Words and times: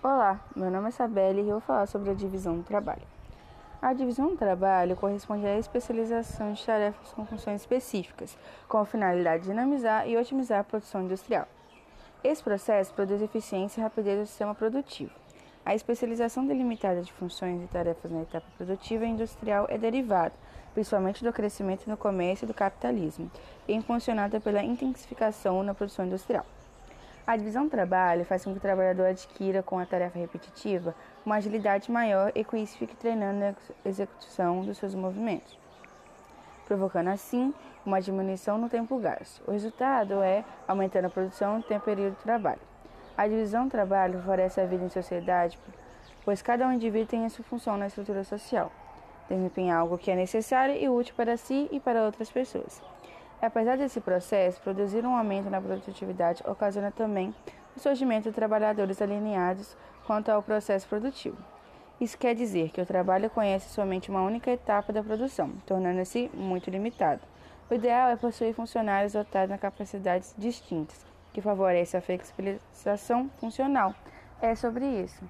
Olá, 0.00 0.38
meu 0.54 0.70
nome 0.70 0.86
é 0.86 0.90
Sabelle 0.92 1.40
e 1.42 1.48
eu 1.48 1.54
vou 1.54 1.60
falar 1.60 1.86
sobre 1.86 2.10
a 2.10 2.14
divisão 2.14 2.56
do 2.56 2.62
trabalho. 2.62 3.02
A 3.82 3.92
divisão 3.92 4.28
do 4.28 4.36
trabalho 4.36 4.94
corresponde 4.94 5.44
à 5.44 5.58
especialização 5.58 6.52
de 6.52 6.64
tarefas 6.64 7.12
com 7.14 7.26
funções 7.26 7.62
específicas, 7.62 8.38
com 8.68 8.78
a 8.78 8.86
finalidade 8.86 9.42
de 9.42 9.48
dinamizar 9.48 10.08
e 10.08 10.16
otimizar 10.16 10.60
a 10.60 10.64
produção 10.64 11.02
industrial. 11.02 11.48
Esse 12.22 12.44
processo 12.44 12.94
produz 12.94 13.20
eficiência 13.20 13.80
e 13.80 13.82
rapidez 13.82 14.20
do 14.20 14.26
sistema 14.26 14.54
produtivo. 14.54 15.10
A 15.66 15.74
especialização 15.74 16.46
delimitada 16.46 17.02
de 17.02 17.12
funções 17.12 17.60
e 17.60 17.66
tarefas 17.66 18.12
na 18.12 18.22
etapa 18.22 18.46
produtiva 18.56 19.04
e 19.04 19.08
industrial 19.08 19.66
é 19.68 19.76
derivada, 19.76 20.34
principalmente 20.74 21.24
do 21.24 21.32
crescimento 21.32 21.90
no 21.90 21.96
comércio 21.96 22.44
e 22.44 22.46
do 22.46 22.54
capitalismo, 22.54 23.28
e 23.66 23.74
impulsionada 23.74 24.38
pela 24.38 24.62
intensificação 24.62 25.60
na 25.64 25.74
produção 25.74 26.06
industrial. 26.06 26.46
A 27.28 27.36
divisão 27.36 27.64
do 27.64 27.70
trabalho 27.70 28.24
faz 28.24 28.42
com 28.42 28.52
que 28.52 28.56
o 28.56 28.62
trabalhador 28.62 29.04
adquira, 29.04 29.62
com 29.62 29.78
a 29.78 29.84
tarefa 29.84 30.18
repetitiva, 30.18 30.94
uma 31.26 31.36
agilidade 31.36 31.92
maior 31.92 32.32
e 32.34 32.42
com 32.42 32.56
isso 32.56 32.78
fique 32.78 32.96
treinando 32.96 33.44
a 33.44 33.54
execução 33.86 34.62
dos 34.62 34.78
seus 34.78 34.94
movimentos, 34.94 35.58
provocando 36.64 37.08
assim 37.08 37.52
uma 37.84 38.00
diminuição 38.00 38.56
no 38.56 38.70
tempo 38.70 38.96
gasto. 38.96 39.46
O 39.46 39.52
resultado 39.52 40.22
é 40.22 40.42
aumentando 40.66 41.04
a 41.04 41.10
produção 41.10 41.58
no 41.58 41.62
tempo 41.62 41.84
período 41.84 42.16
de 42.16 42.22
trabalho. 42.22 42.62
A 43.14 43.28
divisão 43.28 43.66
do 43.66 43.70
trabalho 43.72 44.20
favorece 44.20 44.62
a 44.62 44.64
vida 44.64 44.86
em 44.86 44.88
sociedade, 44.88 45.58
pois 46.24 46.40
cada 46.40 46.66
um 46.66 46.72
indivíduo 46.72 47.08
tem 47.08 47.26
a 47.26 47.28
sua 47.28 47.44
função 47.44 47.76
na 47.76 47.88
estrutura 47.88 48.24
social, 48.24 48.72
desempenhar 49.28 49.80
algo 49.80 49.98
que 49.98 50.10
é 50.10 50.16
necessário 50.16 50.74
e 50.74 50.88
útil 50.88 51.14
para 51.14 51.36
si 51.36 51.68
e 51.70 51.78
para 51.78 52.06
outras 52.06 52.30
pessoas. 52.30 52.82
Apesar 53.40 53.78
desse 53.78 54.00
processo, 54.00 54.60
produzir 54.60 55.06
um 55.06 55.14
aumento 55.14 55.48
na 55.48 55.60
produtividade 55.60 56.42
ocasiona 56.44 56.90
também 56.90 57.32
o 57.76 57.80
surgimento 57.80 58.28
de 58.28 58.34
trabalhadores 58.34 59.00
alinhados 59.00 59.76
quanto 60.06 60.28
ao 60.30 60.42
processo 60.42 60.88
produtivo. 60.88 61.36
Isso 62.00 62.18
quer 62.18 62.34
dizer 62.34 62.70
que 62.70 62.80
o 62.80 62.86
trabalho 62.86 63.30
conhece 63.30 63.68
somente 63.68 64.10
uma 64.10 64.22
única 64.22 64.50
etapa 64.50 64.92
da 64.92 65.02
produção, 65.02 65.50
tornando-se 65.66 66.30
muito 66.34 66.70
limitado. 66.70 67.20
O 67.70 67.74
ideal 67.74 68.08
é 68.08 68.16
possuir 68.16 68.54
funcionários 68.54 69.12
dotados 69.12 69.54
de 69.54 69.60
capacidades 69.60 70.34
distintas, 70.36 71.04
que 71.32 71.40
favorecem 71.40 71.98
a 71.98 72.00
flexibilização 72.00 73.30
funcional. 73.38 73.94
É 74.40 74.54
sobre 74.54 74.84
isso. 74.84 75.24